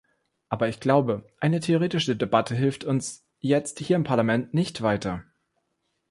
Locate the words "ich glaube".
0.67-1.27